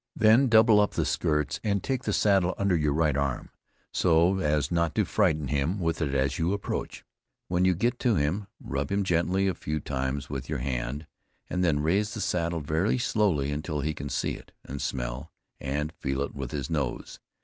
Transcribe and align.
Then 0.15 0.47
double 0.47 0.79
up 0.79 0.93
the 0.95 1.05
skirts 1.05 1.59
and 1.63 1.83
take 1.83 2.05
the 2.05 2.11
saddle 2.11 2.55
under 2.57 2.75
your 2.75 2.91
right 2.91 3.15
arm, 3.15 3.51
so 3.91 4.39
as 4.39 4.71
not 4.71 4.95
to 4.95 5.05
frighten 5.05 5.49
him 5.49 5.79
with 5.79 6.01
it 6.01 6.15
as 6.15 6.39
you 6.39 6.53
approach. 6.53 7.05
When 7.49 7.65
you 7.65 7.75
get 7.75 7.99
to 7.99 8.15
him, 8.15 8.47
rub 8.59 8.91
him 8.91 9.03
gently 9.03 9.47
a 9.47 9.53
few 9.53 9.79
times 9.79 10.27
with 10.27 10.49
your 10.49 10.57
hand, 10.57 11.05
and 11.51 11.63
then 11.63 11.81
raise 11.83 12.15
the 12.15 12.19
saddle 12.21 12.61
very 12.61 12.97
slowly 12.97 13.51
until 13.51 13.81
he 13.81 13.93
can 13.93 14.09
see 14.09 14.31
it, 14.31 14.51
and 14.65 14.81
smell, 14.81 15.31
and 15.59 15.93
feel 15.99 16.21
it 16.21 16.33
with 16.33 16.49
his 16.49 16.67
nose. 16.67 17.19